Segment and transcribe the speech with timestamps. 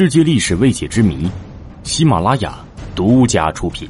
[0.00, 1.30] 世界历史未解之谜，
[1.84, 2.64] 喜马拉雅
[2.96, 3.86] 独家出品。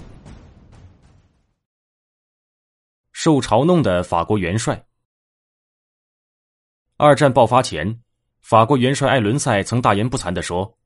[3.12, 4.84] 受嘲弄的法国元帅。
[6.96, 8.00] 二战爆发前，
[8.40, 10.76] 法国元帅艾伦塞曾大言不惭的说：“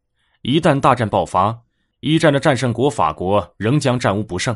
[0.45, 1.59] 一旦大战爆发，
[2.01, 4.55] 一战的战胜国法国仍将战无不胜，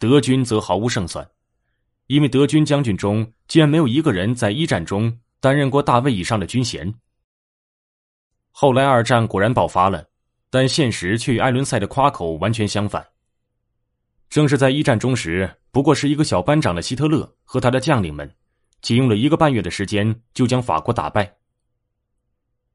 [0.00, 1.24] 德军则毫无胜算，
[2.08, 6.92] 因为德军将军中竟然没有一个人在一战中担任过大尉以上的军衔。”
[8.50, 10.07] 后来二战果然爆发了，
[10.50, 13.06] 但现实却与艾伦塞的夸口完全相反。
[14.30, 18.30] 正是在一战中时，不过是一个小班长的希特勒和他的将领们，
[18.80, 21.36] 仅用了一个半月的时间就将法国打败。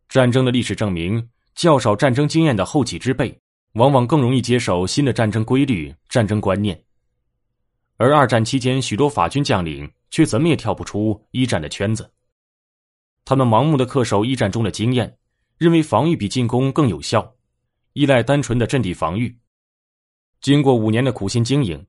[0.09, 3.39] 战争的历史证明，较少战争经验的后起之辈，
[3.73, 6.83] 往往更容易接受新的战争规律、战争观念。
[7.97, 12.11] 而二战期间，许多法军将领却怎么也跳不出一战的圈子，
[13.25, 15.17] 他们盲目的恪守一战中的经验。
[15.59, 17.35] 认为防御比进攻更有效，
[17.93, 19.35] 依赖单纯的阵地防御。
[20.41, 21.83] 经过五年的苦心经营，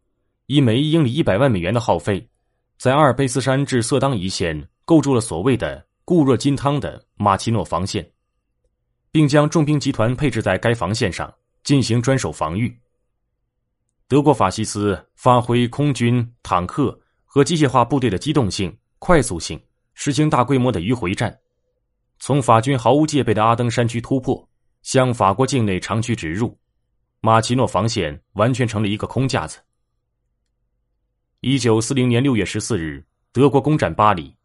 [0.47, 2.27] 以每一英里一百万美元的耗费，
[2.79, 8.09] 在阿尔卑斯山至色当一线构筑了所谓的固若金汤的马奇诺防线，
[9.11, 12.79] 并将重兵集团配置在该防线上进行专守防御。
[14.07, 19.61] 德国法西斯发挥空军、坦克和机械化部队的机动性、快速性，
[19.95, 21.37] 实行大规模的迂回战。
[22.21, 24.47] 从法军毫无戒备的阿登山区突破，
[24.85, 26.57] 向法国境内长驱直入，
[27.21, 29.59] 马奇诺防线完全成了一个空架子。
[31.41, 34.37] 一九四零年六月十四日，德国攻占巴黎，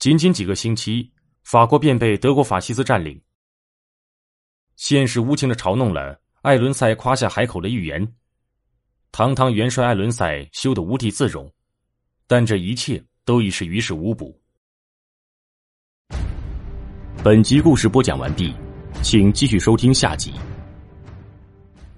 [0.00, 1.12] 仅仅几个星期，
[1.44, 3.22] 法国便被德国法西斯占领。
[4.74, 8.16] 现实无情的嘲弄了艾伦塞夸下海口的预言，
[9.12, 11.48] 堂堂元帅艾伦塞羞得无地自容，
[12.26, 14.40] 但这一切都已是于事无补。
[17.22, 18.52] 本集故事播讲完毕，
[19.02, 20.32] 请继续收听下集。